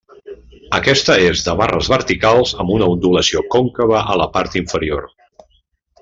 Aquesta 0.77 1.17
és 1.25 1.43
de 1.49 1.53
barres 1.59 1.89
verticals 1.93 2.53
amb 2.63 2.73
una 2.79 2.87
ondulació 2.93 3.43
còncava 3.57 4.01
a 4.15 4.19
la 4.23 4.27
part 4.39 4.57
inferior. 4.63 5.05